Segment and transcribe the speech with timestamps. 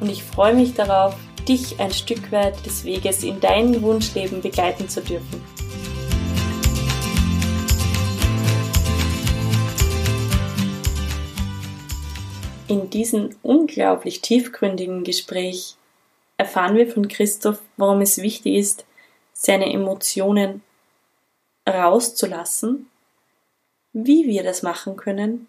[0.00, 1.14] und ich freue mich darauf,
[1.48, 5.42] dich ein Stück weit des Weges in dein Wunschleben begleiten zu dürfen.
[12.68, 15.76] In diesem unglaublich tiefgründigen Gespräch
[16.36, 18.84] erfahren wir von Christoph, warum es wichtig ist,
[19.32, 20.62] seine Emotionen
[21.66, 22.90] rauszulassen,
[23.94, 25.46] wie wir das machen können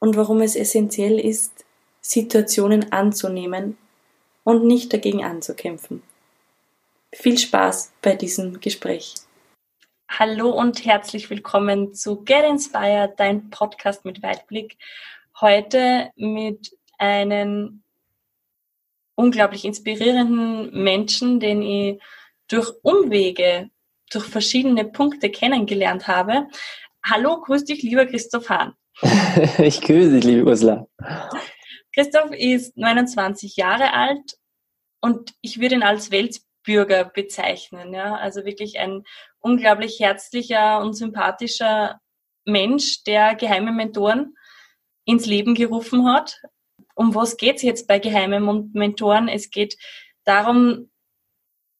[0.00, 1.65] und warum es essentiell ist,
[2.08, 3.76] Situationen anzunehmen
[4.44, 6.04] und nicht dagegen anzukämpfen.
[7.12, 9.14] Viel Spaß bei diesem Gespräch.
[10.08, 14.76] Hallo und herzlich willkommen zu Get Inspired, dein Podcast mit Weitblick.
[15.40, 17.82] Heute mit einem
[19.16, 22.00] unglaublich inspirierenden Menschen, den ich
[22.46, 23.68] durch Umwege,
[24.12, 26.46] durch verschiedene Punkte kennengelernt habe.
[27.04, 28.74] Hallo, grüß dich, lieber Christoph Hahn.
[29.58, 30.86] ich grüße dich, liebe Ursula.
[31.96, 34.36] Christoph ist 29 Jahre alt
[35.00, 37.94] und ich würde ihn als Weltbürger bezeichnen.
[37.94, 38.16] Ja?
[38.16, 39.02] Also wirklich ein
[39.38, 41.98] unglaublich herzlicher und sympathischer
[42.44, 44.34] Mensch, der geheime Mentoren
[45.06, 46.42] ins Leben gerufen hat.
[46.94, 49.28] Um was geht es jetzt bei geheimen Mentoren?
[49.28, 49.78] Es geht
[50.24, 50.90] darum,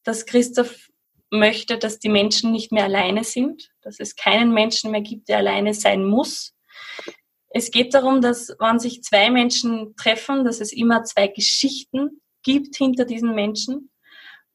[0.03, 0.89] dass Christoph
[1.31, 5.39] möchte, dass die Menschen nicht mehr alleine sind, dass es keinen Menschen mehr gibt, der
[5.39, 6.56] alleine sein muss,
[7.51, 12.77] es geht darum, dass wenn sich zwei Menschen treffen, dass es immer zwei Geschichten gibt
[12.77, 13.91] hinter diesen Menschen.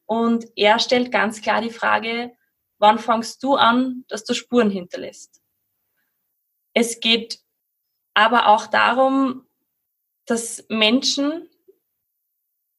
[0.05, 2.31] Und er stellt ganz klar die Frage,
[2.79, 5.41] wann fangst du an, dass du Spuren hinterlässt?
[6.73, 7.39] Es geht
[8.13, 9.45] aber auch darum,
[10.25, 11.49] dass Menschen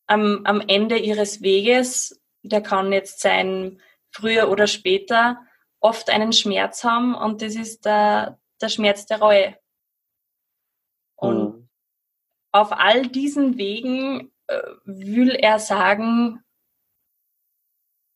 [0.07, 3.81] am, am Ende ihres Weges, der kann jetzt sein
[4.11, 5.41] früher oder später,
[5.81, 9.57] oft einen Schmerz haben und das ist der, der Schmerz der Reue.
[11.23, 11.69] Und mhm.
[12.51, 16.43] auf all diesen Wegen äh, will er sagen,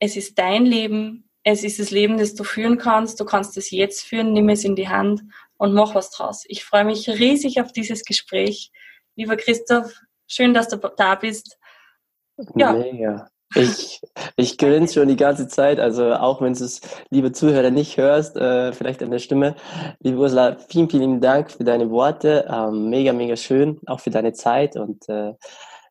[0.00, 3.70] es ist dein Leben, es ist das Leben, das du führen kannst, du kannst es
[3.70, 5.22] jetzt führen, nimm es in die Hand
[5.56, 6.44] und mach was draus.
[6.48, 8.72] Ich freue mich riesig auf dieses Gespräch.
[9.14, 11.56] Lieber Christoph, schön, dass du da bist.
[12.56, 12.72] Ja.
[12.72, 13.30] Mega.
[13.54, 14.00] Ich,
[14.36, 16.80] ich grinse schon die ganze Zeit, also auch wenn du es,
[17.10, 19.54] liebe Zuhörer, nicht hörst, äh, vielleicht an der Stimme.
[20.00, 22.46] Liebe Ursula, vielen, vielen Dank für deine Worte.
[22.50, 25.34] Ähm, mega, mega schön, auch für deine Zeit und äh,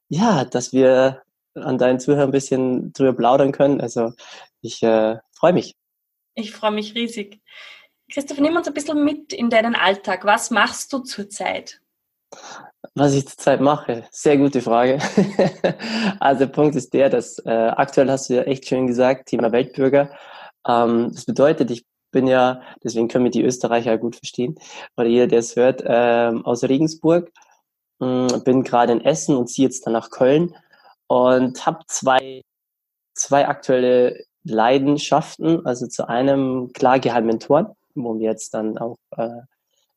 [0.10, 1.24] ja, dass wir
[1.56, 3.82] an deinen Zuhörern ein bisschen drüber plaudern können.
[3.82, 4.14] Also
[4.62, 5.76] ich äh, freue mich.
[6.36, 7.42] Ich freue mich riesig.
[8.12, 10.26] Christoph, nimm uns ein bisschen mit in deinen Alltag.
[10.26, 11.82] Was machst du zurzeit?
[12.98, 14.06] Was ich zurzeit mache?
[14.10, 15.00] Sehr gute Frage.
[16.22, 19.52] also der Punkt ist der, dass äh, aktuell hast du ja echt schön gesagt, Thema
[19.52, 20.12] Weltbürger.
[20.66, 24.56] Ähm, das bedeutet, ich bin ja, deswegen können wir die Österreicher gut verstehen,
[24.96, 27.34] oder jeder, der es hört, ähm, aus Regensburg.
[28.02, 30.56] Ähm, bin gerade in Essen und ziehe jetzt dann nach Köln
[31.08, 32.44] und habe zwei,
[33.14, 35.66] zwei aktuelle Leidenschaften.
[35.66, 39.42] Also zu einem klar Geheimmentoren, wo wir jetzt dann auch äh,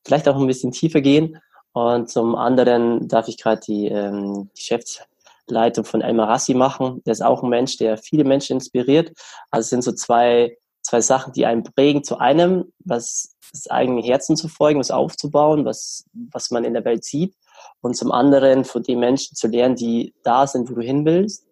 [0.05, 1.41] vielleicht auch ein bisschen tiefer gehen
[1.73, 7.03] und zum anderen darf ich gerade die ähm, Geschäftsleitung von El Marassi machen.
[7.05, 9.13] Der ist auch ein Mensch, der viele Menschen inspiriert.
[9.51, 12.05] Also es sind so zwei, zwei Sachen, die einen prägen.
[12.05, 16.85] Zu einem, was das eigene Herzen zu folgen, was aufzubauen, was, was man in der
[16.85, 17.35] Welt sieht.
[17.81, 21.47] Und zum anderen von den Menschen zu lernen, die da sind, wo du hin willst,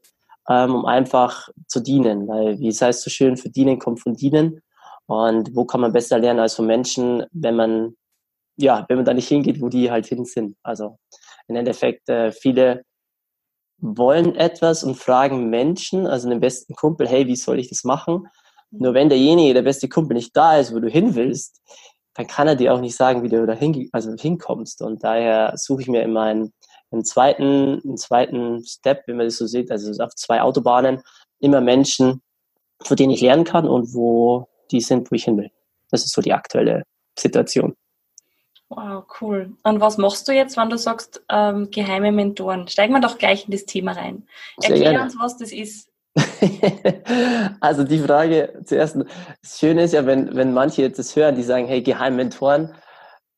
[0.49, 2.27] ähm, um einfach zu dienen.
[2.27, 4.63] Weil, wie es heißt so schön, verdienen kommt von dienen.
[5.07, 7.97] Und wo kann man besser lernen als von Menschen, wenn man
[8.57, 10.57] ja, wenn man da nicht hingeht, wo die halt hin sind.
[10.63, 10.99] Also
[11.49, 12.83] im Endeffekt, äh, viele
[13.79, 18.27] wollen etwas und fragen Menschen, also den besten Kumpel, hey, wie soll ich das machen?
[18.71, 21.61] Nur wenn derjenige, der beste Kumpel nicht da ist, wo du hin willst,
[22.15, 23.57] dann kann er dir auch nicht sagen, wie du da
[23.93, 24.81] also hinkommst.
[24.81, 26.53] Und daher suche ich mir immer einen,
[26.91, 31.03] einen, zweiten, einen zweiten Step, wenn man das so sieht, also auf zwei Autobahnen,
[31.41, 32.23] immer Menschen,
[32.83, 35.51] von denen ich lernen kann und wo die sind, wo ich hin will.
[35.91, 36.85] Das ist so die aktuelle
[37.19, 37.77] Situation.
[38.69, 39.57] Wow, cool.
[39.63, 42.67] Und was machst du jetzt, wenn du sagst, ähm, geheime Mentoren?
[42.67, 44.27] Steigen wir doch gleich in das Thema rein.
[44.61, 45.89] Erklär uns, was das ist.
[47.61, 48.97] also die Frage zuerst,
[49.43, 52.75] das Schöne ist ja, wenn, wenn manche jetzt das hören, die sagen, hey, geheime Mentoren,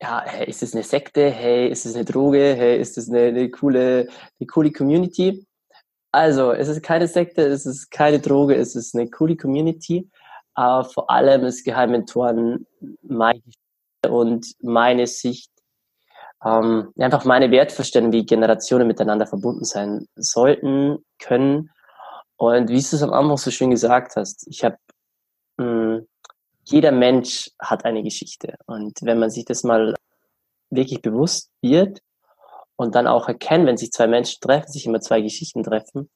[0.00, 1.28] ja, hey, ist das eine Sekte?
[1.28, 2.54] Hey, ist das eine Droge?
[2.56, 4.08] Hey, ist das eine, eine coole,
[4.38, 5.44] eine coole Community?
[6.12, 10.08] Also, es ist keine Sekte, es ist keine Droge, es ist eine coole Community.
[10.54, 12.66] Aber vor allem ist Geheimmentoren
[13.02, 13.42] meine
[14.06, 15.50] und meine Sicht,
[16.44, 21.70] ähm, einfach meine Wertvorstellung, wie Generationen miteinander verbunden sein sollten, können.
[22.36, 24.76] Und wie du es am Anfang so schön gesagt hast, ich habe,
[25.58, 26.06] hm,
[26.64, 28.54] jeder Mensch hat eine Geschichte.
[28.66, 29.94] Und wenn man sich das mal
[30.70, 32.00] wirklich bewusst wird,
[32.78, 36.08] und dann auch erkennen, wenn sich zwei Menschen treffen, sich immer zwei Geschichten treffen,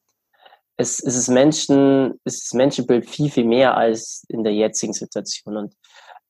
[0.77, 5.57] es, es ist Menschen, es ist Menschenbild viel, viel mehr als in der jetzigen Situation.
[5.57, 5.75] Und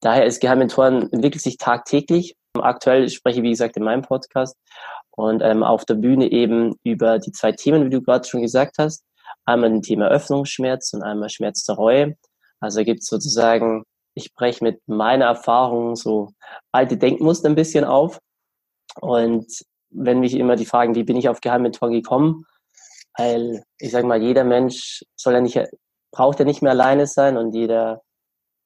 [0.05, 2.35] daher ist Geheimmentoren entwickelt sich tagtäglich.
[2.55, 4.55] Aktuell spreche ich, wie gesagt, in meinem Podcast
[5.15, 8.75] und ähm, auf der Bühne eben über die zwei Themen, wie du gerade schon gesagt
[8.77, 9.03] hast.
[9.45, 12.15] Einmal ein Thema Öffnungsschmerz und einmal Schmerz der Reue.
[12.59, 13.83] Also gibt es sozusagen,
[14.15, 16.29] ich breche mit meiner Erfahrung so
[16.71, 18.19] alte Denkmuster ein bisschen auf
[19.01, 19.47] und
[19.89, 22.45] wenn mich immer die fragen, wie bin ich auf Geheimmentoren gekommen,
[23.17, 25.59] weil ich sage mal, jeder Mensch soll ja nicht,
[26.11, 28.01] braucht ja nicht mehr alleine sein und jeder,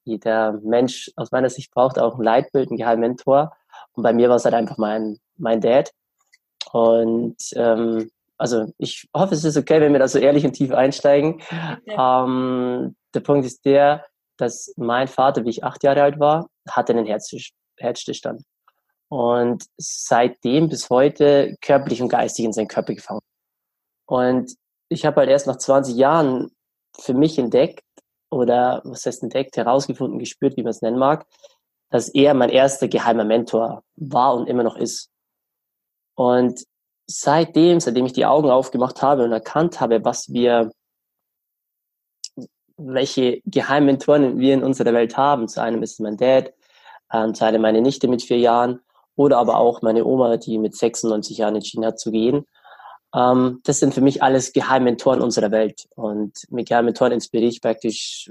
[0.08, 3.56] jeder Mensch aus meiner Sicht braucht auch ein Leitbild, ein Geheimmentor.
[3.94, 5.92] Und bei mir war es halt einfach mein, mein Dad.
[6.72, 10.72] Und ähm, also ich hoffe, es ist okay, wenn wir da so ehrlich und tief
[10.72, 11.42] einsteigen.
[11.86, 12.24] Ja.
[12.24, 14.06] Ähm, der Punkt ist der,
[14.38, 18.44] dass mein Vater, wie ich acht Jahre alt war, hatte einen Herzstillstand
[19.10, 23.22] und seitdem bis heute körperlich und geistig in seinen Körper gefangen.
[24.06, 24.54] Und
[24.90, 26.52] ich habe halt erst nach 20 Jahren
[27.00, 27.82] für mich entdeckt
[28.30, 31.26] oder was heißt entdeckt, herausgefunden, gespürt, wie man es nennen mag,
[31.90, 35.10] dass er mein erster geheimer Mentor war und immer noch ist.
[36.16, 36.64] Und
[37.06, 40.72] seitdem, seitdem ich die Augen aufgemacht habe und erkannt habe, was wir,
[42.76, 46.54] welche Geheimmentoren wir in unserer Welt haben, zu einem ist mein Dad,
[47.14, 48.82] ähm, zu einem meine Nichte mit vier Jahren
[49.16, 52.46] oder aber auch meine Oma, die mit 96 Jahren entschieden hat zu gehen.
[53.18, 55.88] Ähm, das sind für mich alles Geheimmentoren unserer Welt.
[55.96, 58.30] Und mit Geheimmentoren inspiriere ich praktisch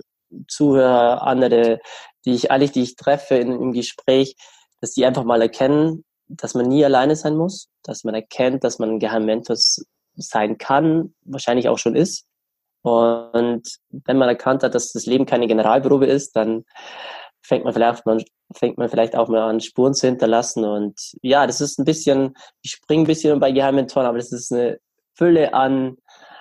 [0.48, 1.80] Zuhörer, andere,
[2.24, 4.36] die ich, alle, die ich treffe in, im Gespräch,
[4.80, 8.78] dass die einfach mal erkennen, dass man nie alleine sein muss, dass man erkennt, dass
[8.78, 9.56] man ein Geheimmentor
[10.16, 12.26] sein kann, wahrscheinlich auch schon ist.
[12.82, 16.64] Und wenn man erkannt hat, dass das Leben keine Generalprobe ist, dann
[17.46, 18.22] fängt man vielleicht mal,
[18.52, 20.64] fängt man vielleicht auch mal an, Spuren zu hinterlassen.
[20.64, 24.52] Und ja, das ist ein bisschen, ich springe ein bisschen bei Geheimmentoren, aber das ist
[24.52, 24.80] eine
[25.14, 25.96] Fülle an,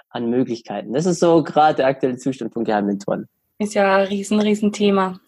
[0.09, 0.93] an Möglichkeiten.
[0.93, 3.27] Das ist so gerade der aktuelle Zustand von Geheimmentoren.
[3.59, 5.19] Ist ja ein riesen, riesen Thema.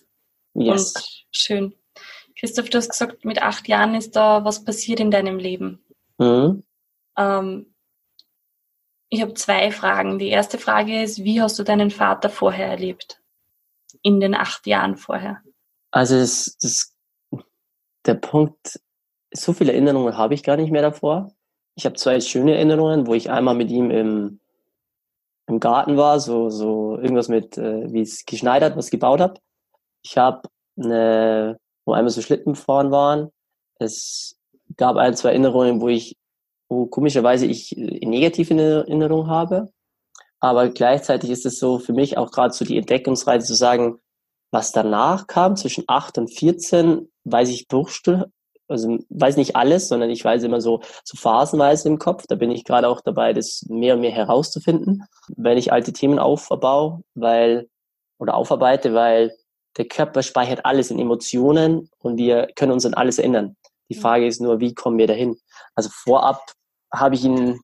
[0.56, 0.94] Yes.
[0.96, 1.74] Und schön.
[2.40, 5.80] Christoph, du hast gesagt, mit acht Jahren ist da was passiert in deinem Leben.
[6.18, 6.64] Mhm.
[7.18, 7.74] Ähm,
[9.10, 10.20] ich habe zwei Fragen.
[10.20, 13.22] Die erste Frage ist, wie hast du deinen Vater vorher erlebt?
[14.02, 15.42] In den acht Jahren vorher?
[15.98, 16.96] Also das, das,
[18.06, 18.80] der Punkt,
[19.34, 21.32] so viele Erinnerungen habe ich gar nicht mehr davor.
[21.74, 24.40] Ich habe zwei schöne Erinnerungen, wo ich einmal mit ihm im,
[25.48, 29.40] im Garten war, so, so irgendwas mit, äh, wie es geschneidert, was gebaut habe.
[30.04, 30.48] Ich habe
[30.80, 33.32] eine, wo einmal so Schlitten fahren waren.
[33.80, 34.38] Es
[34.76, 36.16] gab ein, zwei Erinnerungen, wo ich,
[36.70, 39.74] wo komischerweise ich äh, negative Erinnerung habe.
[40.40, 44.00] Aber gleichzeitig ist es so für mich auch gerade so die Entdeckungsreise zu sagen,
[44.52, 48.28] was danach kam, zwischen 8 und 14, weiß ich Bruchstück,
[48.68, 52.26] also weiß nicht alles, sondern ich weiß immer so, so phasenweise im Kopf.
[52.28, 55.04] Da bin ich gerade auch dabei, das mehr und mehr herauszufinden,
[55.36, 57.70] wenn ich alte Themen aufbaue, weil,
[58.20, 59.34] oder aufarbeite, weil
[59.78, 63.56] der Körper speichert alles in Emotionen und wir können uns an alles erinnern.
[63.90, 65.38] Die Frage ist nur, wie kommen wir dahin?
[65.76, 66.42] Also vorab
[66.92, 67.62] habe ich ihn,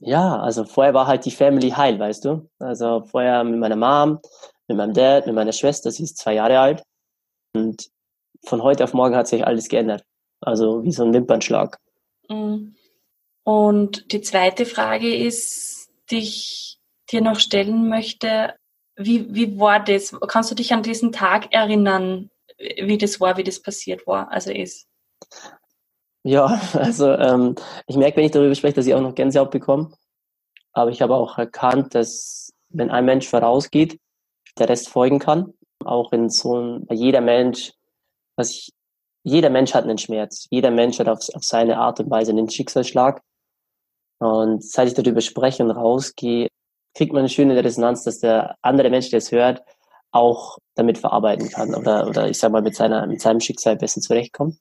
[0.00, 2.50] ja, also vorher war halt die Family heil, weißt du?
[2.58, 4.20] Also vorher mit meiner Mom,
[4.68, 6.82] mit meinem Dad, mit meiner Schwester, sie ist zwei Jahre alt.
[7.54, 7.88] Und
[8.44, 10.04] von heute auf morgen hat sich alles geändert.
[10.40, 11.78] Also wie so ein Wimpernschlag.
[12.28, 12.76] Mhm.
[13.44, 16.78] Und die zweite Frage ist, die ich
[17.10, 18.54] dir noch stellen möchte,
[18.96, 20.16] wie, wie war das?
[20.26, 24.50] Kannst du dich an diesen Tag erinnern, wie das war, wie das passiert war, also
[24.50, 24.88] ist?
[26.24, 27.54] Ja, also ähm,
[27.86, 29.92] ich merke, wenn ich darüber spreche, dass ich auch noch Gänsehaut bekomme.
[30.72, 33.98] Aber ich habe auch erkannt, dass wenn ein Mensch vorausgeht,
[34.58, 35.52] der Rest folgen kann.
[35.84, 37.72] Auch in so ein, jeder Mensch,
[38.36, 38.72] was ich,
[39.22, 40.46] jeder Mensch hat einen Schmerz.
[40.50, 43.20] Jeder Mensch hat auf, auf seine Art und Weise einen Schicksalsschlag.
[44.18, 46.48] Und seit ich darüber spreche und rausgehe,
[46.94, 49.62] kriegt man eine schöne Resonanz, dass der andere Mensch, der es hört,
[50.12, 54.00] auch damit verarbeiten kann oder, oder ich sag mal mit seiner, mit seinem Schicksal besser
[54.00, 54.58] zurechtkommt.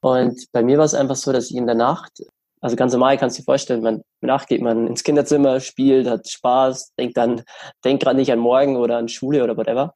[0.00, 2.22] Und bei mir war es einfach so, dass ich in der Nacht
[2.66, 6.28] also ganz normal kannst du dir vorstellen, man, acht geht man ins Kinderzimmer, spielt, hat
[6.28, 7.44] Spaß, denkt dann,
[7.84, 9.94] denkt gerade nicht an morgen oder an Schule oder whatever.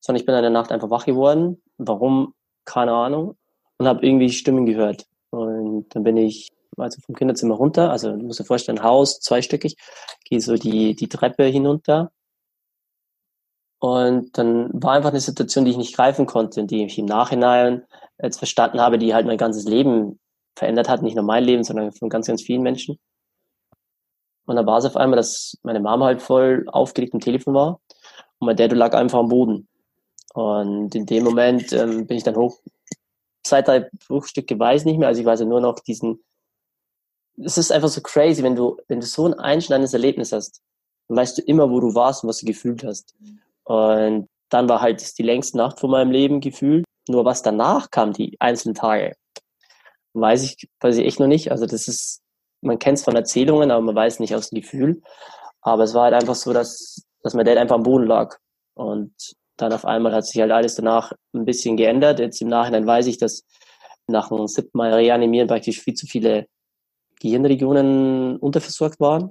[0.00, 1.62] Sondern ich bin in der Nacht einfach wach geworden.
[1.76, 2.32] Warum?
[2.64, 3.36] Keine Ahnung.
[3.76, 5.04] Und habe irgendwie Stimmen gehört.
[5.28, 9.76] Und dann bin ich also vom Kinderzimmer runter, also du musst dir vorstellen, Haus, zweistöckig,
[10.24, 12.10] gehe so die, die Treppe hinunter.
[13.80, 17.84] Und dann war einfach eine Situation, die ich nicht greifen konnte, die ich im Nachhinein
[18.18, 20.18] jetzt verstanden habe, die halt mein ganzes Leben
[20.56, 22.98] verändert hat, nicht nur mein Leben, sondern von ganz, ganz vielen Menschen.
[24.46, 27.80] Und dann war es auf einmal, dass meine Mama halt voll aufgeregt am Telefon war
[28.38, 29.68] und mein Dad lag einfach am Boden.
[30.34, 32.58] Und in dem Moment ähm, bin ich dann hoch,
[33.44, 36.22] zwei, drei Bruchstücke weiß ich nicht mehr, also ich weiß ja nur noch diesen,
[37.36, 40.62] es ist einfach so crazy, wenn du, wenn du so ein einschneidendes Erlebnis hast,
[41.08, 43.14] dann weißt du immer, wo du warst und was du gefühlt hast.
[43.64, 46.84] Und dann war halt die längste Nacht von meinem Leben gefühlt.
[47.08, 49.16] Nur was danach kam, die einzelnen Tage,
[50.14, 51.50] weiß ich, weiß ich echt noch nicht.
[51.50, 52.20] Also das ist,
[52.60, 55.02] man kennt es von Erzählungen, aber man weiß nicht aus dem Gefühl.
[55.60, 58.36] Aber es war halt einfach so, dass, dass mein Dad einfach am Boden lag.
[58.74, 59.14] Und
[59.56, 62.18] dann auf einmal hat sich halt alles danach ein bisschen geändert.
[62.18, 63.44] Jetzt im Nachhinein weiß ich, dass
[64.06, 66.46] nach dem siebten Mal reanimieren praktisch viel zu viele
[67.20, 69.30] Gehirnregionen unterversorgt waren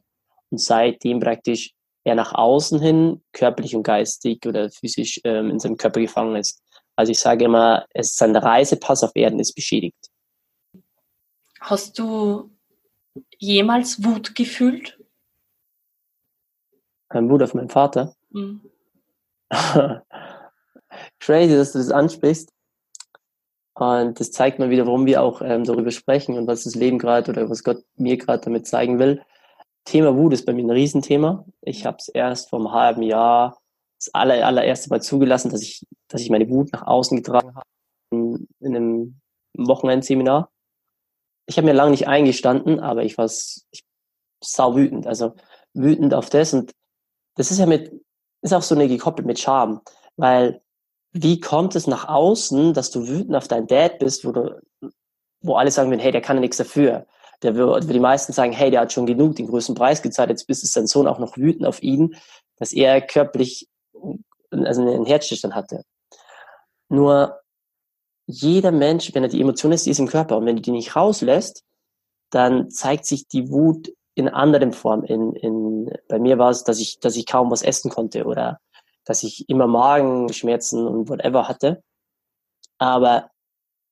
[0.50, 1.74] und seitdem praktisch
[2.04, 6.62] er nach außen hin körperlich und geistig oder physisch ähm, in seinem Körper gefangen ist.
[6.96, 10.11] Also ich sage immer, es, sein Reisepass auf Erden ist beschädigt.
[11.62, 12.50] Hast du
[13.38, 15.00] jemals Wut gefühlt?
[17.13, 18.15] Ähm, Wut auf meinen Vater?
[18.32, 18.62] Mhm.
[21.20, 22.51] Crazy, dass du das ansprichst.
[23.75, 27.00] Und das zeigt mal wieder, warum wir auch ähm, darüber sprechen und was das Leben
[27.00, 29.24] gerade oder was Gott mir gerade damit zeigen will.
[29.86, 31.46] Thema Wut ist bei mir ein Riesenthema.
[31.62, 33.60] Ich habe es erst vor einem halben Jahr
[33.98, 37.65] das aller, allererste Mal zugelassen, dass ich, dass ich meine Wut nach außen getragen habe
[38.12, 39.22] in, in einem
[39.56, 40.51] Wochenendseminar.
[41.46, 43.30] Ich habe mir lange nicht eingestanden, aber ich war
[44.44, 45.08] sau wütend.
[45.08, 45.34] Also
[45.74, 46.72] wütend auf das und
[47.36, 47.92] das ist ja mit,
[48.42, 49.82] ist auch so eine gekoppelt mit Scham,
[50.18, 50.62] weil
[51.14, 54.62] wie kommt es nach außen, dass du wütend auf deinen Dad bist, wo du,
[55.42, 57.06] wo alle sagen, hey, der kann ja nichts dafür.
[57.44, 60.48] Der wird, die meisten sagen, hey, der hat schon genug den größten Preis gezahlt, jetzt
[60.48, 62.16] bist es dein Sohn auch noch wütend auf ihn,
[62.58, 63.68] dass er körperlich
[64.52, 65.84] also einen Herzstillstand hatte.
[66.90, 67.41] Nur
[68.32, 70.38] jeder Mensch, wenn er die Emotion ist, die ist im Körper.
[70.38, 71.64] Und wenn du die nicht rauslässt,
[72.32, 75.04] dann zeigt sich die Wut in anderen Formen.
[75.04, 78.60] In, in, bei mir war es, dass ich, dass ich kaum was essen konnte oder
[79.06, 81.84] dass ich immer Magenschmerzen und whatever hatte.
[82.78, 83.30] Aber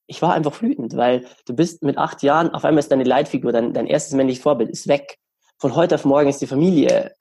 [0.08, 3.52] ich war einfach wütend, weil du bist mit acht Jahren, auf einmal ist deine Leitfigur,
[3.52, 5.18] dein, dein erstes männliches Vorbild ist weg.
[5.58, 7.14] Von heute auf morgen ist die Familie,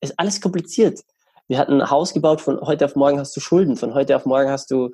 [0.00, 1.00] ist alles kompliziert.
[1.48, 4.24] Wir hatten ein Haus gebaut, von heute auf morgen hast du Schulden, von heute auf
[4.24, 4.90] morgen hast du,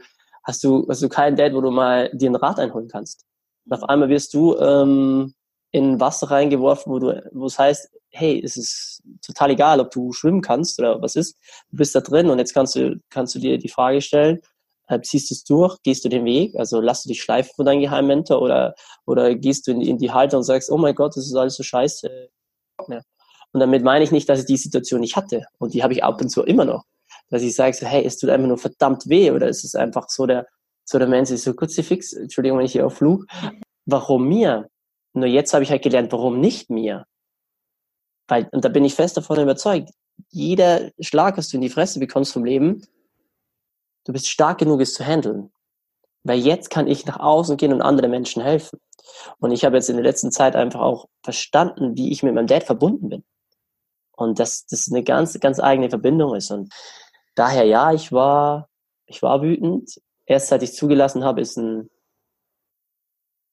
[0.49, 3.25] hast du, hast du keinen Date, wo du mal dir ein Rad einholen kannst.
[3.67, 5.35] Und auf einmal wirst du ähm,
[5.73, 10.11] in Wasser reingeworfen, wo du, wo es heißt, hey, es ist total egal, ob du
[10.13, 11.37] schwimmen kannst oder was ist.
[11.71, 14.41] Du bist da drin und jetzt kannst du, kannst du dir die Frage stellen,
[14.87, 17.67] äh, ziehst du es durch, gehst du den Weg, also lass du dich schleifen von
[17.67, 18.75] deinem Geheimmentor oder,
[19.05, 21.57] oder gehst du in, in die Halter und sagst, oh mein Gott, das ist alles
[21.57, 22.31] so scheiße.
[23.53, 25.45] Und damit meine ich nicht, dass ich die Situation nicht hatte.
[25.59, 26.85] Und die habe ich ab und zu immer noch.
[27.31, 30.09] Dass ich sage so, hey, es tut einfach nur verdammt weh oder es ist einfach
[30.09, 30.47] so der,
[30.85, 33.27] so der Mensch ist so kurz fix, Entschuldigung, wenn ich hier auf Flug.
[33.85, 34.69] Warum mir?
[35.13, 37.05] Nur jetzt habe ich halt gelernt, warum nicht mir?
[38.29, 39.91] Weil, und da bin ich fest davon überzeugt,
[40.31, 42.83] jeder Schlag, was du in die Fresse bekommst vom Leben,
[44.05, 45.51] du bist stark genug, es zu handeln.
[46.25, 48.81] Weil jetzt kann ich nach außen gehen und anderen Menschen helfen.
[49.39, 52.47] Und ich habe jetzt in der letzten Zeit einfach auch verstanden, wie ich mit meinem
[52.47, 53.25] Dad verbunden bin.
[54.13, 56.51] Und dass das eine ganz, ganz eigene Verbindung ist.
[56.51, 56.73] Und
[57.39, 58.69] daher, ja, ich war,
[59.07, 60.01] ich war wütend.
[60.27, 61.91] Erst seit ich zugelassen habe, ist ein,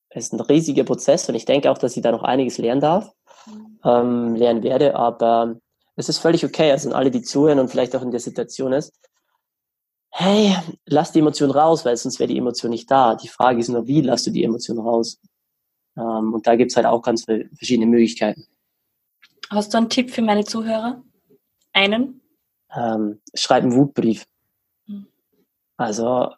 [0.10, 1.28] ist ein riesiger Prozess.
[1.30, 3.12] Und ich denke auch, dass ich da noch einiges lernen darf,
[3.46, 3.80] mhm.
[3.84, 4.96] ähm, lernen werde.
[4.96, 5.56] Aber
[5.96, 6.72] es ist völlig okay.
[6.72, 8.94] Also alle, die zuhören und vielleicht auch in der Situation ist,
[10.12, 13.16] hey, lass die Emotion raus, weil sonst wäre die Emotion nicht da.
[13.16, 15.20] Die Frage ist nur, wie lass du die Emotion raus?
[15.98, 18.46] Ähm, und da gibt's halt auch ganz verschiedene Möglichkeiten.
[19.50, 21.04] Hast du einen Tipp für meine Zuhörer?
[21.74, 22.22] Einen?
[22.74, 24.26] Ähm, schreib einen Wutbrief.
[24.88, 25.08] Hm.
[25.78, 26.30] Also,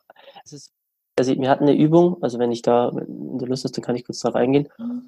[0.44, 0.74] es ist,
[1.18, 3.96] also wir hatten eine Übung, also wenn ich da, wenn du Lust hast, dann kann
[3.96, 4.70] ich kurz darauf eingehen.
[4.78, 5.08] Hm,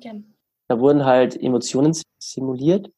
[0.68, 2.92] Da wurden halt Emotionen simuliert.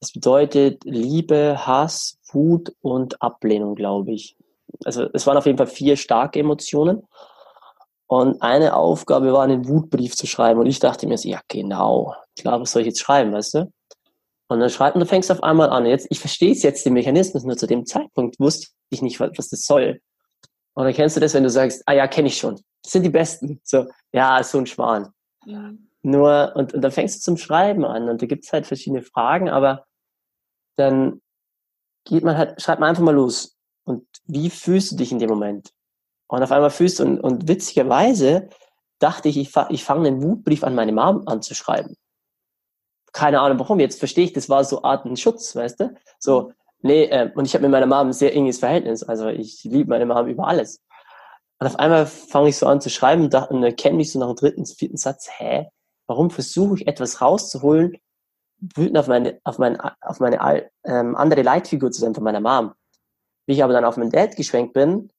[0.00, 4.36] Das bedeutet Liebe, Hass, Wut und Ablehnung, glaube ich
[4.84, 7.02] also es waren auf jeden Fall vier starke Emotionen.
[8.06, 10.60] Und eine Aufgabe war, einen Wutbrief zu schreiben.
[10.60, 13.72] Und ich dachte mir so, ja, genau, klar, was soll ich jetzt schreiben, weißt du?
[14.48, 15.86] Und dann schreibt und du fängst auf einmal an.
[15.86, 19.66] Jetzt, ich verstehe jetzt, den Mechanismus, nur zu dem Zeitpunkt wusste ich nicht, was, das
[19.66, 20.00] soll.
[20.74, 22.58] Und dann kennst du das, wenn du sagst, ah ja, kenne ich schon.
[22.82, 23.60] Das sind die Besten.
[23.62, 25.12] So, ja, so ein Schwan.
[25.44, 25.72] Ja.
[26.02, 29.50] Nur, und, und dann fängst du zum Schreiben an und da gibt's halt verschiedene Fragen,
[29.50, 29.84] aber
[30.76, 31.20] dann
[32.04, 33.56] geht man halt, schreibt man einfach mal los.
[33.84, 35.70] Und wie fühlst du dich in dem Moment?
[36.28, 38.48] Und auf einmal fühlst du, und, und witzigerweise
[38.98, 41.96] dachte ich, ich, ich fange einen Wutbrief an meine Mom anzuschreiben.
[43.12, 45.94] Keine Ahnung warum, jetzt verstehe ich, das war so Art ein Schutz, weißt du?
[46.18, 49.64] So, nee, äh, und ich habe mit meiner Mom ein sehr enges Verhältnis, also ich
[49.64, 50.82] liebe meine Mom über alles.
[51.60, 54.28] Und auf einmal fange ich so an zu schreiben und, und erkenne mich so nach
[54.28, 55.68] dem dritten, vierten Satz, hä,
[56.06, 57.98] warum versuche ich etwas rauszuholen,
[58.60, 62.72] wütend auf meine, auf meine, auf meine ähm, andere Leitfigur zu sein von meiner Mom.
[63.46, 65.10] Wie ich aber dann auf meinen Dad geschwenkt bin,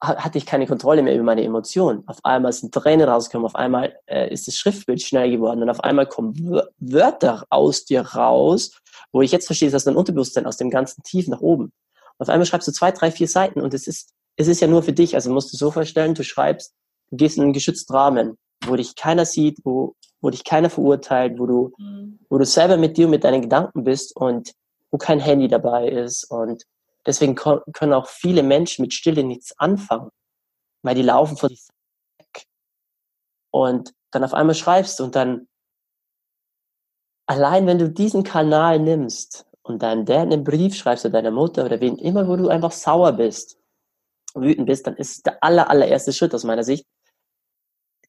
[0.00, 2.02] hatte ich keine Kontrolle mehr über meine Emotionen.
[2.06, 5.80] Auf einmal sind Tränen rausgekommen, auf einmal äh, ist das Schriftbild schnell geworden und auf
[5.80, 6.34] einmal kommen
[6.78, 8.72] Wörter aus dir raus,
[9.12, 11.64] wo ich jetzt verstehe, dass dein Unterbewusstsein aus dem ganzen Tief nach oben.
[11.64, 11.72] Und
[12.18, 14.82] auf einmal schreibst du zwei, drei, vier Seiten und es ist, es ist ja nur
[14.82, 15.14] für dich.
[15.14, 16.74] Also musst du so vorstellen, du schreibst,
[17.10, 21.38] du gehst in einen geschützten Rahmen, wo dich keiner sieht, wo, wo dich keiner verurteilt,
[21.38, 22.18] wo du, mhm.
[22.28, 24.52] wo du selber mit dir und mit deinen Gedanken bist und
[24.90, 26.64] wo kein Handy dabei ist und
[27.08, 30.10] Deswegen können auch viele Menschen mit Stille nichts anfangen,
[30.82, 31.66] weil die laufen von sich
[32.18, 32.44] weg.
[33.50, 35.48] Und dann auf einmal schreibst du und dann,
[37.26, 41.64] allein wenn du diesen Kanal nimmst und deinem Dad einen Brief schreibst oder deiner Mutter
[41.64, 43.58] oder wen immer, wo du einfach sauer bist,
[44.34, 46.84] wütend bist, dann ist der aller, allererste Schritt aus meiner Sicht,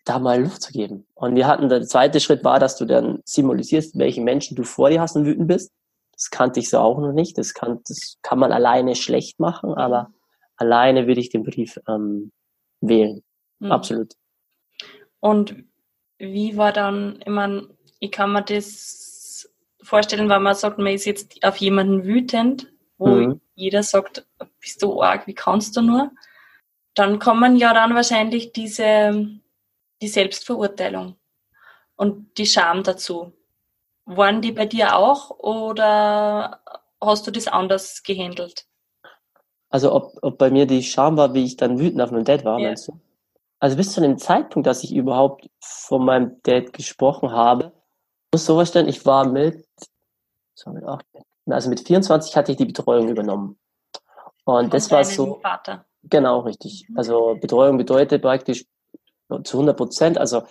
[0.04, 1.08] da mal Luft zu geben.
[1.16, 4.90] Und wir hatten, der zweite Schritt war, dass du dann symbolisierst, welche Menschen du vor
[4.90, 5.72] dir hast und wütend bist.
[6.20, 7.38] Das kannte ich so auch noch nicht.
[7.38, 10.12] Das kann, das kann man alleine schlecht machen, aber
[10.58, 12.34] alleine würde ich den Brief ähm,
[12.82, 13.24] wählen.
[13.60, 13.72] Mhm.
[13.72, 14.14] Absolut.
[15.22, 15.64] Und
[16.18, 17.70] wie war dann, ich meine,
[18.02, 19.50] ich kann mir das
[19.82, 23.42] vorstellen, wenn man sagt, man ist jetzt auf jemanden wütend, wo mhm.
[23.56, 24.28] jeder sagt,
[24.60, 26.12] bist du arg, wie kannst du nur?
[26.96, 29.40] Dann kommen ja dann wahrscheinlich diese,
[30.02, 31.16] die Selbstverurteilung
[31.96, 33.32] und die Scham dazu.
[34.12, 36.62] Waren die bei dir auch oder
[37.00, 38.66] hast du das anders gehandelt?
[39.70, 42.44] Also ob, ob bei mir die Scham war, wie ich dann wütend auf meinem Dad
[42.44, 42.70] war, ja.
[42.70, 43.00] meinst du?
[43.60, 47.72] Also bis zu dem Zeitpunkt, dass ich überhaupt von meinem Dad gesprochen habe,
[48.34, 49.68] muss so vorstellen, ich war mit,
[51.46, 53.60] also mit 24 hatte ich die Betreuung übernommen.
[54.44, 55.40] Und von das war so.
[55.42, 55.86] Vater.
[56.04, 56.88] Genau, richtig.
[56.96, 58.66] Also Betreuung bedeutet praktisch
[59.44, 60.44] zu 100 Prozent, also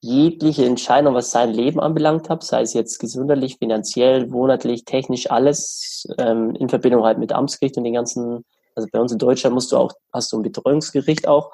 [0.00, 6.06] jegliche Entscheidung, was sein Leben anbelangt hat, sei es jetzt gesundheitlich, finanziell, monatlich, technisch, alles
[6.18, 9.72] ähm, in Verbindung halt mit Amtsgericht und den ganzen, also bei uns in Deutschland musst
[9.72, 11.50] du auch, hast du ein Betreuungsgericht auch,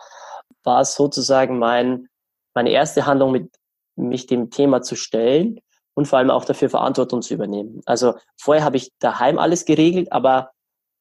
[0.62, 2.08] war es sozusagen mein,
[2.54, 3.50] meine erste Handlung, mit
[3.96, 5.60] mich dem Thema zu stellen
[5.94, 7.80] und vor allem auch dafür Verantwortung zu übernehmen.
[7.86, 10.50] Also vorher habe ich daheim alles geregelt, aber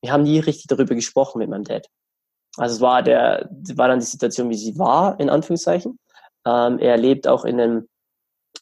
[0.01, 1.87] wir haben nie richtig darüber gesprochen mit meinem Dad.
[2.57, 5.99] Also es war der, war dann die Situation, wie sie war, in Anführungszeichen.
[6.45, 7.87] Ähm, er lebt auch in einem,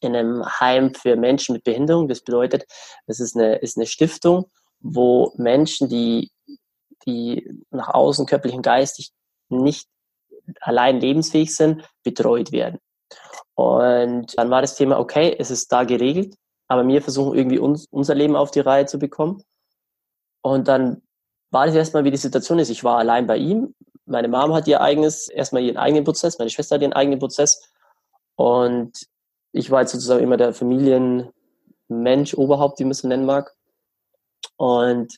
[0.00, 2.08] in einem Heim für Menschen mit Behinderung.
[2.08, 2.64] Das bedeutet,
[3.06, 4.50] es ist eine, ist eine Stiftung,
[4.80, 6.30] wo Menschen, die,
[7.06, 9.12] die nach außen körperlich und geistig
[9.48, 9.88] nicht
[10.60, 12.78] allein lebensfähig sind, betreut werden.
[13.54, 16.36] Und dann war das Thema, okay, es ist da geregelt,
[16.68, 19.42] aber wir versuchen irgendwie uns, unser Leben auf die Reihe zu bekommen.
[20.40, 21.02] Und dann
[21.52, 22.70] war das erstmal, wie die Situation ist.
[22.70, 23.74] Ich war allein bei ihm.
[24.06, 27.70] Meine Mom hat ihr eigenes, erstmal ihren eigenen Prozess, meine Schwester hat ihren eigenen Prozess.
[28.36, 29.06] Und
[29.52, 33.54] ich war jetzt sozusagen immer der Familienmensch, Oberhaupt, wie man es nennen mag.
[34.56, 35.14] Und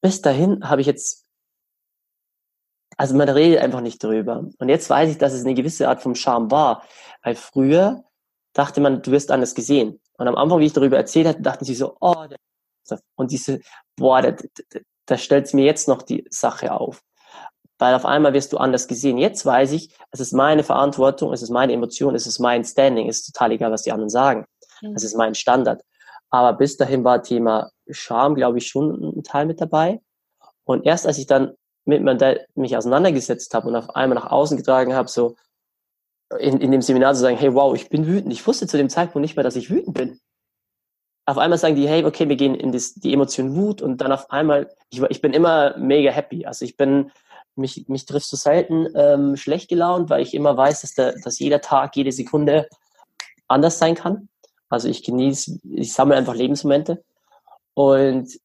[0.00, 1.26] bis dahin habe ich jetzt,
[2.96, 4.48] also man redet einfach nicht drüber.
[4.58, 6.82] Und jetzt weiß ich, dass es eine gewisse Art von Charme war.
[7.22, 8.04] Weil früher
[8.54, 10.00] dachte man, du wirst anders gesehen.
[10.14, 12.38] Und am Anfang, wie ich darüber erzählt hatte, dachten sie so, oh, der
[13.16, 13.60] und diese,
[13.96, 17.02] boah, da, da, da stellt mir jetzt noch die Sache auf
[17.78, 19.18] weil auf einmal wirst du anders gesehen.
[19.18, 23.08] Jetzt weiß ich, es ist meine Verantwortung, es ist meine Emotion, es ist mein Standing,
[23.08, 24.46] es ist total egal, was die anderen sagen.
[24.82, 24.94] Mhm.
[24.94, 25.82] Es ist mein Standard.
[26.30, 30.00] Aber bis dahin war Thema Scham, glaube ich, schon ein Teil mit dabei.
[30.64, 34.56] Und erst als ich dann mit mir mich auseinandergesetzt habe und auf einmal nach außen
[34.56, 35.36] getragen habe, so
[36.38, 38.32] in, in dem Seminar zu sagen, hey, wow, ich bin wütend.
[38.32, 40.20] Ich wusste zu dem Zeitpunkt nicht mehr, dass ich wütend bin.
[41.28, 44.12] Auf einmal sagen die, hey, okay, wir gehen in das, die Emotion Wut und dann
[44.12, 46.46] auf einmal, ich, ich bin immer mega happy.
[46.46, 47.10] Also ich bin,
[47.54, 51.38] mich, mich triffst du selten ähm, schlecht gelaunt, weil ich immer weiß, dass, der, dass
[51.38, 52.66] jeder Tag, jede Sekunde
[53.46, 54.30] anders sein kann.
[54.70, 57.04] Also ich genieße, ich sammle einfach Lebensmomente.
[57.74, 58.40] Und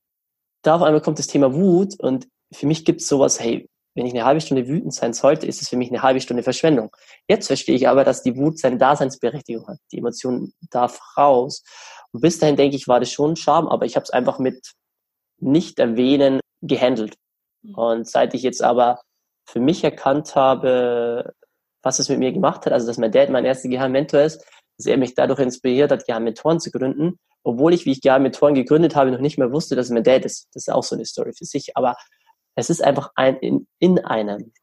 [0.62, 4.06] da auf einmal kommt das Thema Wut und für mich gibt es sowas, hey, wenn
[4.06, 6.94] ich eine halbe Stunde wütend sein sollte, ist es für mich eine halbe Stunde Verschwendung.
[7.30, 9.78] Jetzt verstehe ich aber, dass die Wut seine Daseinsberechtigung hat.
[9.94, 11.64] Die Emotion darf raus.
[12.14, 14.40] Und bis dahin denke ich, war das schon ein Charme, aber ich habe es einfach
[14.40, 14.74] mit
[15.40, 17.16] nicht erwähnen gehandelt.
[17.64, 17.76] Mhm.
[17.76, 19.02] Und seit ich jetzt aber
[19.46, 21.34] für mich erkannt habe,
[21.82, 24.46] was es mit mir gemacht hat, also dass mein Dad mein erster Geheimmentor ist,
[24.78, 28.96] dass er mich dadurch inspiriert hat, Geheimmentoren zu gründen, obwohl ich, wie ich Geheimmentoren gegründet
[28.96, 30.48] habe, noch nicht mehr wusste, dass es mein Dad ist.
[30.54, 31.96] Das ist auch so eine Story für sich, aber
[32.56, 34.54] es ist einfach ein in, in einem.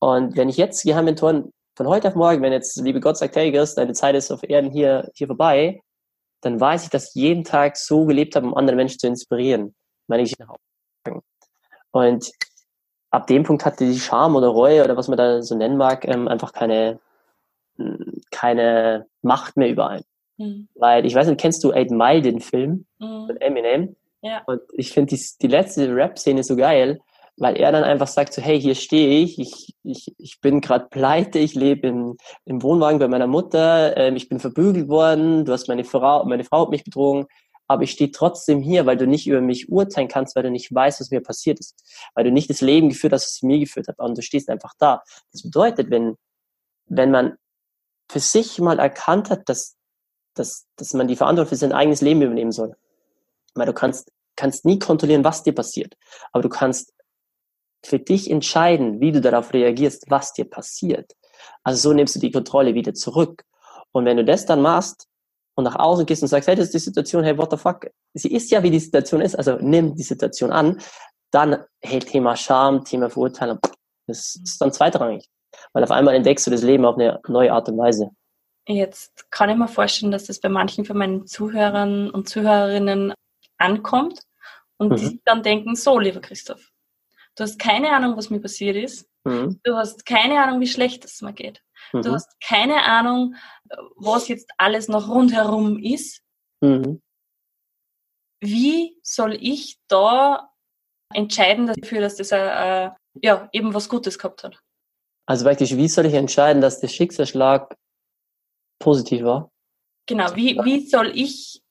[0.00, 3.52] Und wenn ich jetzt Geheimmentoren von heute auf morgen, wenn jetzt liebe Gott sagt, hey
[3.52, 5.80] Chris, deine Zeit ist auf Erden hier, hier vorbei,
[6.44, 9.74] dann weiß ich, dass ich jeden Tag so gelebt habe, um andere Menschen zu inspirieren.
[10.06, 11.20] Meine Geschichte nach
[11.90, 12.30] Und
[13.10, 16.06] ab dem Punkt hatte die Scham oder Reue oder was man da so nennen mag,
[16.06, 17.00] ähm, einfach keine,
[18.30, 20.04] keine Macht mehr über einen.
[20.36, 20.68] Mhm.
[20.74, 23.26] Weil, ich weiß nicht, kennst du Eight Mile, den Film mhm.
[23.26, 23.96] von Eminem?
[24.22, 24.42] Ja.
[24.46, 27.00] Und ich finde die, die letzte Rap-Szene so geil,
[27.36, 30.86] weil er dann einfach sagt so, hey, hier stehe ich, ich, ich, ich bin gerade
[30.88, 35.52] pleite, ich lebe im, im Wohnwagen bei meiner Mutter, ähm, ich bin verbügelt worden, du
[35.52, 37.26] hast meine Frau, meine Frau hat mich betrogen,
[37.66, 40.72] aber ich stehe trotzdem hier, weil du nicht über mich urteilen kannst, weil du nicht
[40.72, 41.74] weißt, was mir passiert ist,
[42.14, 44.74] weil du nicht das Leben geführt hast, was mir geführt hat, und du stehst einfach
[44.78, 45.02] da.
[45.32, 46.16] Das bedeutet, wenn,
[46.86, 47.36] wenn man
[48.10, 49.76] für sich mal erkannt hat, dass,
[50.34, 52.76] dass, dass man die Verantwortung für sein eigenes Leben übernehmen soll,
[53.54, 55.94] weil du kannst, kannst nie kontrollieren, was dir passiert,
[56.32, 56.92] aber du kannst
[57.86, 61.12] für dich entscheiden, wie du darauf reagierst, was dir passiert.
[61.62, 63.44] Also so nimmst du die Kontrolle wieder zurück.
[63.92, 65.06] Und wenn du das dann machst
[65.54, 67.86] und nach außen gehst und sagst, hey, das ist die Situation, hey, what the fuck,
[68.14, 70.80] sie ist ja, wie die Situation ist, also nimm die Situation an,
[71.30, 73.58] dann, hey, Thema Scham, Thema Verurteilung,
[74.06, 75.28] das ist dann zweitrangig.
[75.72, 78.10] Weil auf einmal entdeckst du das Leben auf eine neue Art und Weise.
[78.66, 83.12] Jetzt kann ich mir vorstellen, dass das bei manchen von meinen Zuhörern und Zuhörerinnen
[83.58, 84.20] ankommt
[84.78, 84.96] und mhm.
[84.96, 86.72] die dann denken, so, lieber Christoph,
[87.36, 89.08] Du hast keine Ahnung, was mir passiert ist.
[89.24, 89.60] Mhm.
[89.64, 91.62] Du hast keine Ahnung, wie schlecht es mir geht.
[91.92, 92.02] Mhm.
[92.02, 93.34] Du hast keine Ahnung,
[93.96, 96.22] was jetzt alles noch rundherum ist.
[96.60, 97.02] Mhm.
[98.40, 100.50] Wie soll ich da
[101.12, 102.90] entscheiden dafür, dass das äh,
[103.22, 104.60] ja, eben was Gutes gehabt hat?
[105.26, 107.74] Also wirklich, wie soll ich entscheiden, dass der Schicksalsschlag
[108.78, 109.50] positiv war?
[110.06, 111.62] Genau, wie, wie soll ich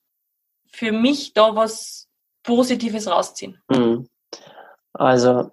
[0.72, 2.10] für mich da was
[2.42, 3.62] Positives rausziehen?
[3.70, 4.10] Mhm.
[4.94, 5.50] Also,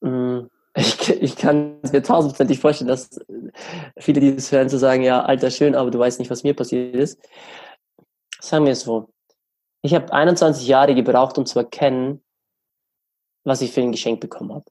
[0.00, 3.18] mm, ich, ich kann mir tausendprozentig vorstellen, dass
[3.98, 6.94] viele dieses hören zu sagen, ja, alter schön, aber du weißt nicht, was mir passiert
[6.94, 7.18] ist.
[8.40, 9.08] Sagen wir es so.
[9.82, 12.22] Ich habe 21 Jahre gebraucht, um zu erkennen,
[13.44, 14.64] was ich für ein Geschenk bekommen habe.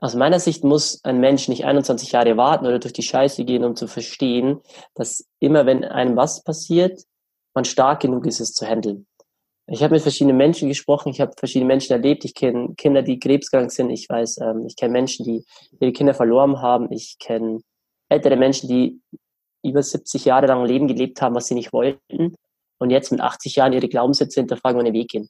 [0.00, 3.64] Aus meiner Sicht muss ein Mensch nicht 21 Jahre warten oder durch die Scheiße gehen,
[3.64, 4.60] um zu verstehen,
[4.94, 7.02] dass immer wenn einem was passiert,
[7.52, 9.07] man stark genug ist, es zu handeln.
[9.70, 12.24] Ich habe mit verschiedenen Menschen gesprochen, ich habe verschiedene Menschen erlebt.
[12.24, 13.90] Ich kenne Kinder, die krebskrank sind.
[13.90, 15.44] Ich weiß, ähm, ich kenne Menschen, die
[15.78, 16.90] ihre Kinder verloren haben.
[16.90, 17.60] Ich kenne
[18.08, 19.00] ältere Menschen, die
[19.62, 22.34] über 70 Jahre lang Leben gelebt haben, was sie nicht wollten
[22.78, 25.28] und jetzt mit 80 Jahren ihre Glaubenssätze hinterfragen und den Weg gehen.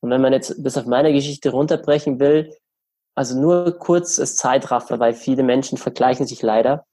[0.00, 2.54] Und wenn man jetzt das auf meine Geschichte runterbrechen will,
[3.14, 6.84] also nur kurz als Zeitraffer, weil viele Menschen vergleichen sich leider.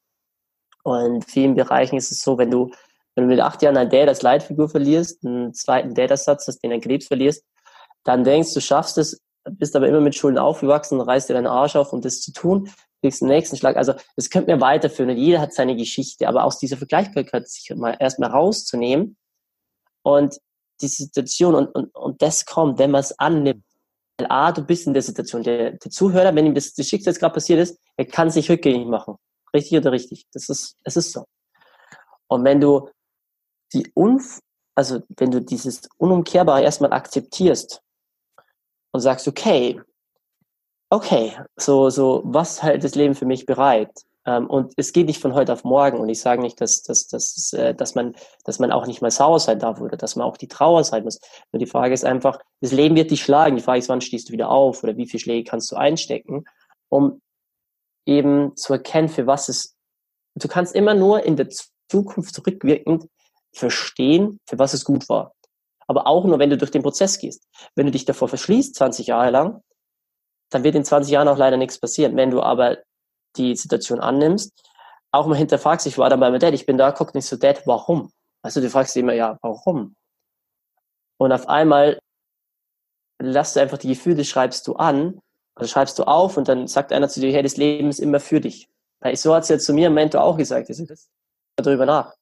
[0.83, 2.71] Und in vielen Bereichen ist es so, wenn du
[3.17, 6.69] wenn du mit acht Jahren ein Dad als Leitfigur verlierst, einen zweiten Dad-Ersatz, dass du
[6.69, 7.43] den Krebs verlierst,
[8.03, 11.75] dann denkst du, schaffst es, bist aber immer mit Schulden aufgewachsen, reißt dir deinen Arsch
[11.75, 12.69] auf, um das zu tun,
[13.01, 13.75] kriegst den nächsten Schlag.
[13.75, 17.75] Also das könnte mir weiterführen und jeder hat seine Geschichte, aber aus dieser Vergleichbarkeit sich
[17.75, 19.17] mal erstmal rauszunehmen
[20.03, 20.37] und
[20.81, 23.63] die Situation und, und, und das kommt, wenn man es annimmt.
[24.19, 25.41] Weil A, du bist in der Situation.
[25.41, 28.87] Der, der Zuhörer, wenn ihm das, das Schicksal gerade passiert ist, er kann sich rückgängig
[28.87, 29.15] machen.
[29.55, 30.27] Richtig oder richtig.
[30.33, 31.25] Das ist, es ist so.
[32.27, 32.89] Und wenn du
[33.73, 34.39] die Unf
[34.77, 37.81] also wenn du dieses Unumkehrbare erstmal akzeptierst
[38.91, 39.81] und sagst, okay,
[40.91, 43.89] okay, so, so, was hält das Leben für mich bereit?
[44.27, 45.97] Ähm, und es geht nicht von heute auf morgen.
[45.97, 49.09] Und ich sage nicht, dass, dass, dass, äh, dass, man, dass man auch nicht mal
[49.09, 51.19] sauer sein darf oder dass man auch die Trauer sein muss.
[51.51, 53.55] Nur die Frage ist einfach, das Leben wird dich schlagen.
[53.55, 56.45] Die Frage ist, wann stehst du wieder auf oder wie viele Schläge kannst du einstecken,
[56.89, 57.19] um
[58.05, 59.75] eben zu erkennen, für was es,
[60.35, 61.49] du kannst immer nur in der
[61.89, 63.07] Zukunft zurückwirkend
[63.57, 65.33] verstehen, für was es gut war.
[65.87, 67.47] Aber auch nur, wenn du durch den Prozess gehst.
[67.75, 69.61] Wenn du dich davor verschließt, 20 Jahre lang,
[70.49, 72.15] dann wird in 20 Jahren auch leider nichts passieren.
[72.15, 72.77] Wenn du aber
[73.35, 74.51] die Situation annimmst,
[75.11, 77.37] auch mal hinterfragst, ich war dann bei meinem Dad, ich bin da, guck nicht so,
[77.37, 78.11] Dad, warum?
[78.43, 79.95] Also du fragst immer, ja, warum?
[81.17, 81.99] Und auf einmal
[83.19, 85.19] lass du einfach die Gefühle, schreibst du an,
[85.57, 88.19] oder schreibst du auf und dann sagt einer zu dir, hey, das Leben ist immer
[88.19, 88.69] für dich.
[89.13, 90.69] So hat es ja zu mir im Mentor auch gesagt,
[91.55, 92.13] darüber nach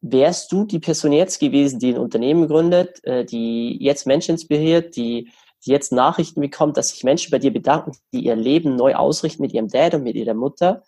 [0.00, 4.96] wärst du die Person jetzt gewesen, die ein Unternehmen gründet, äh, die jetzt Menschen inspiriert,
[4.96, 5.30] die,
[5.64, 9.42] die jetzt Nachrichten bekommt, dass sich Menschen bei dir bedanken, die ihr Leben neu ausrichten
[9.42, 10.82] mit ihrem Dad und mit ihrer Mutter?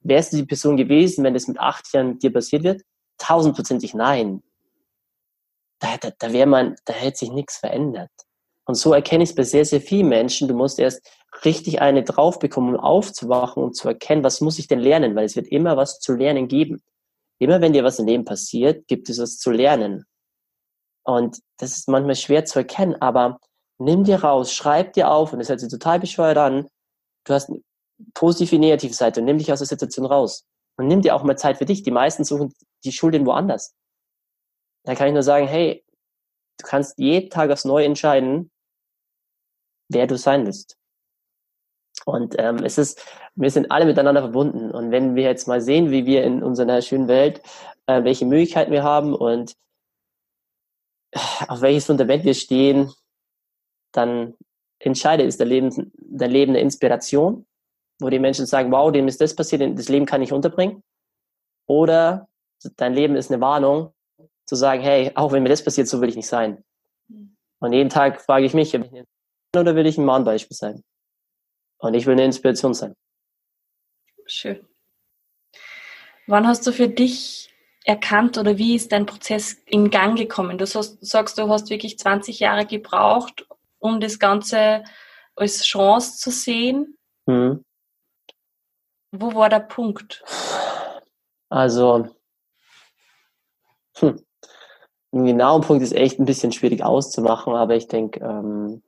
[0.00, 2.82] Wärst du die Person gewesen, wenn das mit acht Jahren dir passiert wird?
[3.18, 4.42] Tausendprozentig nein.
[5.78, 8.10] Da, da, da wäre man, da hätte sich nichts verändert.
[8.64, 10.48] Und so erkenne ich es bei sehr, sehr vielen Menschen.
[10.48, 11.08] Du musst erst
[11.44, 15.26] richtig eine drauf bekommen, um aufzuwachen und zu erkennen, was muss ich denn lernen, weil
[15.26, 16.82] es wird immer was zu lernen geben
[17.38, 20.04] immer wenn dir was im Leben passiert, gibt es was zu lernen.
[21.04, 23.38] Und das ist manchmal schwer zu erkennen, aber
[23.78, 26.68] nimm dir raus, schreib dir auf, und das hört sich total bescheuert an,
[27.24, 27.60] du hast eine
[28.14, 30.46] positive, negative Seite und nimm dich aus der Situation raus.
[30.78, 31.82] Und nimm dir auch mal Zeit für dich.
[31.82, 32.52] Die meisten suchen
[32.84, 33.74] die Schuld woanders.
[34.84, 35.84] dann kann ich nur sagen, hey,
[36.58, 38.50] du kannst jeden Tag aufs Neue entscheiden,
[39.88, 40.76] wer du sein willst.
[42.04, 43.02] Und ähm, es ist,
[43.34, 44.70] wir sind alle miteinander verbunden.
[44.70, 47.42] Und wenn wir jetzt mal sehen, wie wir in unserer schönen Welt,
[47.86, 49.56] äh, welche Möglichkeiten wir haben und
[51.48, 52.92] auf welches Fundament wir stehen,
[53.92, 54.34] dann
[54.78, 57.46] entscheide, ist dein Leben, dein Leben eine Inspiration,
[58.00, 60.82] wo die Menschen sagen, wow, dem ist das passiert, das Leben kann ich unterbringen.
[61.66, 62.28] Oder
[62.76, 63.92] dein Leben ist eine Warnung,
[64.46, 66.62] zu sagen, hey, auch wenn mir das passiert, so will ich nicht sein.
[67.08, 67.36] Mhm.
[67.58, 68.78] Und jeden Tag frage ich mich,
[69.56, 70.84] oder will ich ein Mahnbeispiel sein?
[71.78, 72.94] Und ich will eine Inspiration sein.
[74.26, 74.66] Schön.
[76.26, 80.58] Wann hast du für dich erkannt oder wie ist dein Prozess in Gang gekommen?
[80.58, 83.46] Du sagst, du hast wirklich 20 Jahre gebraucht,
[83.78, 84.82] um das Ganze
[85.36, 86.98] als Chance zu sehen.
[87.26, 87.64] Mhm.
[89.12, 90.24] Wo war der Punkt?
[91.48, 92.08] Also,
[93.98, 94.24] hm,
[95.12, 98.82] einen genauen Punkt ist echt ein bisschen schwierig auszumachen, aber ich denke, ähm,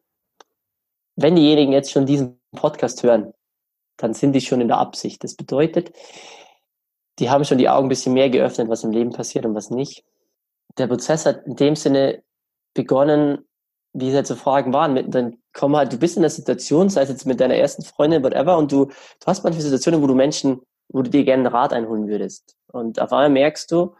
[1.21, 3.33] wenn diejenigen jetzt schon diesen Podcast hören,
[3.97, 5.25] dann sind die schon in der Absicht.
[5.25, 5.93] Das bedeutet,
[7.19, 9.71] die haben schon die Augen ein bisschen mehr geöffnet, was im Leben passiert und was
[9.71, 10.05] nicht.
[10.79, 12.23] Der Prozess hat in dem Sinne
[12.73, 13.45] begonnen,
[13.93, 15.11] wie es halt so Fragen waren.
[15.11, 18.23] Dann komm halt, du bist in der Situation, sei es jetzt mit deiner ersten Freundin,
[18.23, 21.55] whatever, und du, du hast manchmal Situationen, wo du Menschen, wo du dir gerne einen
[21.55, 22.55] Rat einholen würdest.
[22.69, 23.97] Und auf einmal merkst du,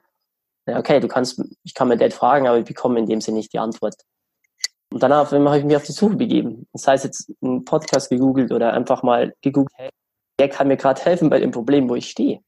[0.67, 3.53] okay, du kannst, ich kann mir Dad fragen, aber ich bekomme in dem Sinne nicht
[3.53, 3.97] die Antwort.
[4.91, 6.67] Und danach habe ich mich auf die Suche begeben.
[6.73, 9.91] Das heißt jetzt einen Podcast gegoogelt oder einfach mal gegoogelt, hey,
[10.39, 12.41] wer kann mir gerade helfen bei dem Problem, wo ich stehe.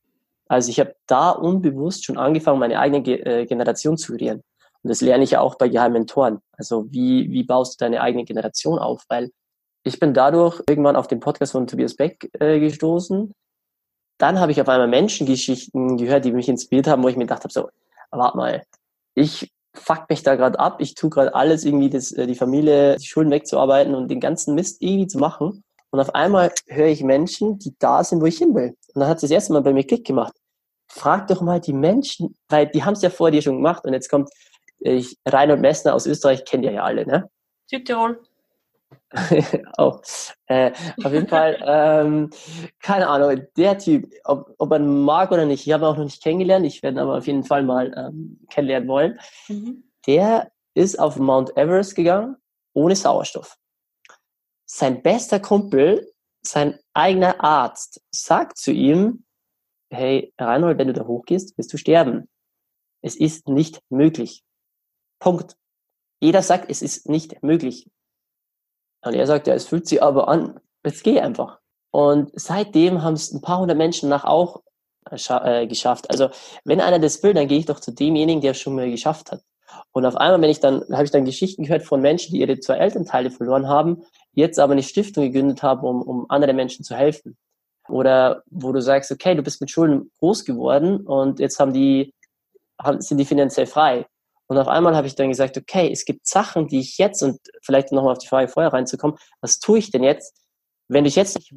[0.49, 4.43] Also ich habe da unbewusst schon angefangen, meine eigene Ge äh, Generation zu kreieren.
[4.83, 6.41] Und das lerne ich ja auch bei geheimen Mentoren.
[6.53, 9.05] Also wie, wie baust du deine eigene Generation auf?
[9.09, 9.31] Weil
[9.85, 13.33] ich bin dadurch irgendwann auf den Podcast von Tobias Beck äh, gestoßen.
[14.19, 17.45] Dann habe ich auf einmal Menschengeschichten gehört, die mich inspiriert haben, wo ich mir gedacht
[17.45, 17.69] habe, so,
[18.11, 18.63] warte mal,
[19.15, 22.97] ich fuck mich da gerade ab, ich tue gerade alles irgendwie, das, äh, die Familie,
[22.97, 25.63] die Schulden wegzuarbeiten und den ganzen Mist irgendwie zu machen.
[25.91, 28.77] Und auf einmal höre ich Menschen, die da sind, wo ich hin will.
[28.95, 30.35] Und dann hat es das erste Mal bei mir Klick gemacht.
[30.89, 33.85] Frag doch mal die Menschen, weil die haben es ja vor dir schon gemacht.
[33.85, 34.31] Und jetzt kommt
[34.81, 37.31] ich, Reinhold Messner aus Österreich, kennt ihr ja alle, ne?
[37.67, 38.21] Südtirol.
[39.77, 40.03] Auch.
[40.47, 40.73] Äh,
[41.05, 42.31] auf jeden Fall, ähm,
[42.81, 46.03] keine Ahnung, der Typ, ob, ob man mag oder nicht, ich habe ihn auch noch
[46.03, 49.21] nicht kennengelernt, ich werde ihn aber auf jeden Fall mal ähm, kennenlernen wollen.
[49.47, 49.85] Mhm.
[50.09, 52.35] Der ist auf Mount Everest gegangen,
[52.73, 53.57] ohne Sauerstoff.
[54.67, 59.25] Sein bester Kumpel, sein eigener Arzt, sagt zu ihm,
[59.93, 62.29] hey, Reinhold, wenn du da hochgehst, wirst du sterben.
[63.03, 64.43] Es ist nicht möglich.
[65.21, 65.57] Punkt.
[66.21, 67.89] Jeder sagt, es ist nicht möglich.
[69.03, 71.59] Und er sagt, ja, es fühlt sich aber an, jetzt geh einfach.
[71.91, 74.63] Und seitdem haben es ein paar hundert Menschen nach auch
[75.11, 76.11] äh, geschafft.
[76.11, 76.29] Also
[76.65, 79.33] wenn einer das will, dann gehe ich doch zu demjenigen, der es schon mal geschafft
[79.33, 79.43] hat.
[79.93, 82.59] Und auf einmal, wenn ich dann, habe ich dann Geschichten gehört von Menschen, die ihre
[82.61, 86.95] zwei Elternteile verloren haben, jetzt aber eine Stiftung gegründet haben, um, um anderen Menschen zu
[86.95, 87.37] helfen.
[87.89, 92.15] Oder wo du sagst, okay, du bist mit Schulden groß geworden und jetzt haben die,
[92.81, 94.07] haben, sind die finanziell frei.
[94.51, 97.39] Und auf einmal habe ich dann gesagt, okay, es gibt Sachen, die ich jetzt, und
[97.63, 100.35] vielleicht nochmal auf die Frage vorher reinzukommen, was tue ich denn jetzt,
[100.89, 101.55] wenn ich jetzt nicht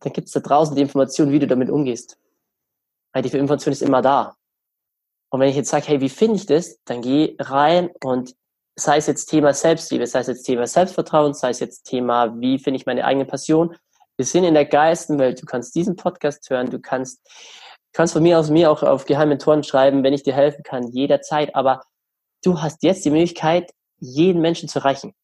[0.00, 2.18] dann gibt es da draußen die Information, wie du damit umgehst.
[3.12, 4.36] Weil die Information ist immer da.
[5.30, 8.34] Und wenn ich jetzt sage, hey, wie finde ich das, dann geh rein und
[8.76, 12.58] sei es jetzt Thema Selbstliebe, sei es jetzt Thema Selbstvertrauen, sei es jetzt Thema, wie
[12.58, 13.74] finde ich meine eigene Passion.
[14.16, 15.40] Wir sind in der Geistenwelt.
[15.40, 17.20] Du kannst diesen Podcast hören, du kannst
[17.98, 20.86] kannst von mir aus mir auch auf geheime Toren schreiben, wenn ich dir helfen kann,
[20.92, 21.56] jederzeit.
[21.56, 21.82] Aber
[22.44, 25.14] du hast jetzt die Möglichkeit, jeden Menschen zu erreichen.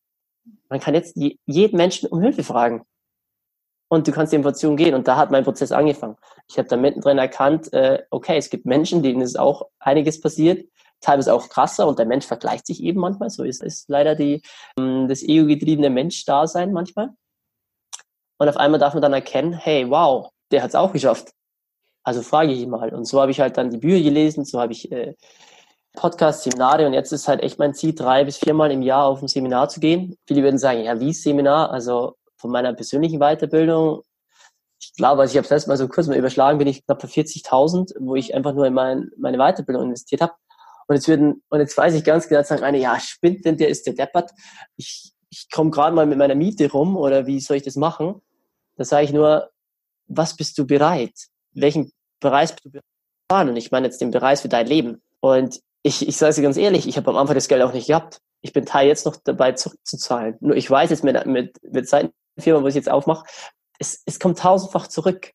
[0.69, 2.85] Man kann jetzt jeden Menschen um Hilfe fragen.
[3.87, 4.97] Und du kannst die Information gehen.
[4.97, 6.17] Und da hat mein Prozess angefangen.
[6.51, 10.69] Ich habe da mittendrin erkannt, äh, okay, es gibt Menschen, denen ist auch einiges passiert,
[11.01, 11.87] teilweise auch krasser.
[11.87, 13.31] Und der Mensch vergleicht sich eben manchmal.
[13.31, 14.43] So ist es leider die,
[14.77, 17.11] ähm, das ego-getriebene Mensch-Dasein manchmal.
[18.39, 21.31] Und auf einmal darf man dann erkennen, hey, wow, der hat es auch geschafft.
[22.05, 22.95] Also frage ich ihn mal.
[22.95, 25.15] Und so habe ich halt dann die Bücher gelesen, so habe ich äh,
[25.95, 29.23] Podcasts, Seminare und jetzt ist halt echt mein Ziel, drei bis viermal im Jahr auf
[29.23, 30.17] ein Seminar zu gehen.
[30.27, 31.71] Viele würden sagen, ja, wie Seminar?
[31.71, 34.03] Also von meiner persönlichen Weiterbildung.
[34.79, 37.01] Ich glaube, also ich habe es letztes Mal so kurz mal überschlagen, bin ich knapp
[37.01, 40.35] bei 40.000, wo ich einfach nur in mein, meine Weiterbildung investiert habe.
[40.87, 43.71] Und jetzt würden, und jetzt weiß ich ganz genau, sagen eine, ja, spinnt denn, der
[43.71, 44.31] ist der deppert.
[44.77, 48.21] Ich, ich komme gerade mal mit meiner Miete rum oder wie soll ich das machen?
[48.77, 49.49] Da sage ich nur,
[50.07, 51.15] was bist du bereit?
[51.55, 51.93] welchen
[52.25, 55.03] Bereich bist du bereit Und ich meine jetzt den Bereich für dein Leben.
[55.21, 57.87] Und ich, ich sage dir ganz ehrlich, ich habe am Anfang das Geld auch nicht
[57.87, 58.19] gehabt.
[58.41, 60.37] Ich bin Teil jetzt noch dabei zurückzuzahlen.
[60.41, 63.27] Nur ich weiß jetzt mit, mit, mit Seitenfirma, wo ich jetzt aufmache,
[63.79, 65.33] es, es kommt tausendfach zurück.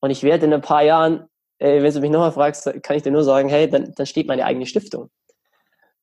[0.00, 3.02] Und ich werde in ein paar Jahren, äh, wenn du mich nochmal fragst, kann ich
[3.02, 5.10] dir nur sagen, hey, dann, dann steht meine eigene Stiftung.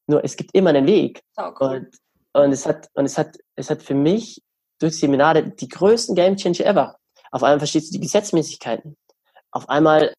[0.07, 1.21] Nur es gibt immer einen Weg.
[1.37, 1.87] Oh, cool.
[2.33, 4.41] Und, und es hat, und es hat, es hat für mich
[4.79, 6.97] durch Seminare die größten Game Changer ever.
[7.31, 8.97] Auf einmal verstehst du die Gesetzmäßigkeiten.
[9.51, 10.13] Auf einmal,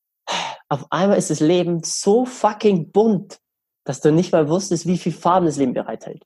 [0.68, 3.38] auf einmal ist das Leben so fucking bunt,
[3.84, 6.22] dass du nicht mal wusstest, wie viel Farben das Leben bereithält.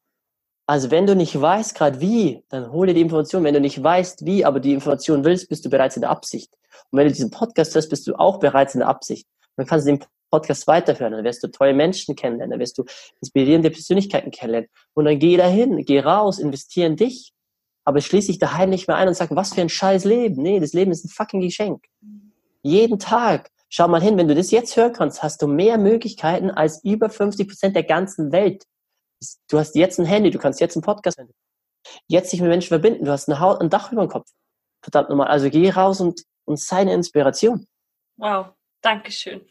[0.67, 3.45] Also wenn du nicht weißt gerade wie, dann hol dir die Information.
[3.45, 6.51] Wenn du nicht weißt wie, aber die Information willst, bist du bereits in der Absicht.
[6.91, 9.27] Und wenn du diesen Podcast hörst, bist du auch bereits in der Absicht.
[9.57, 12.85] dann kannst du den Podcast weiterhören, dann wirst du tolle Menschen kennenlernen, dann wirst du
[13.21, 14.69] inspirierende Persönlichkeiten kennenlernen.
[14.95, 17.33] Und dann geh dahin, geh raus, investier in dich.
[17.85, 20.43] Aber schließ dich daheim nicht mehr ein und sag, was für ein scheiß Leben.
[20.43, 21.85] Nee, das Leben ist ein fucking Geschenk.
[22.65, 23.51] Jeden Tag.
[23.69, 27.11] Schau mal hin, wenn du das jetzt hören kannst, hast du mehr Möglichkeiten als über
[27.11, 28.65] 50 Prozent der ganzen Welt.
[29.51, 31.31] Du hast jetzt ein Handy, du kannst jetzt einen Podcast hören.
[32.07, 34.31] Jetzt dich mit Menschen verbinden, du hast eine Haut, ein Dach über dem Kopf.
[34.83, 35.29] Verdammt nochmal.
[35.29, 37.67] Also geh raus und, und sei eine Inspiration.
[38.17, 39.47] Wow, Dankeschön.